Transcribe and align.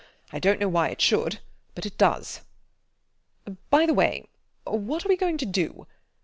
I 0.33 0.39
dont 0.39 0.59
know 0.59 0.67
why 0.67 0.89
it 0.89 0.99
should; 0.99 1.41
but 1.75 1.85
it 1.85 1.95
does. 1.99 2.41
By 3.69 3.85
the 3.85 3.93
way, 3.93 4.25
what 4.63 5.05
are 5.05 5.09
we 5.09 5.15
going 5.15 5.37
to 5.37 5.45
do? 5.45 5.85